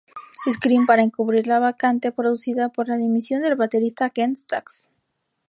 Scream, 0.51 0.87
para 0.87 1.07
cubrir 1.11 1.45
la 1.45 1.59
vacante 1.59 2.11
producida 2.11 2.69
por 2.69 2.87
la 2.87 2.97
dimisión 2.97 3.39
del 3.39 3.53
baterista 3.53 4.09
Kent 4.09 4.35
Stax. 4.37 4.89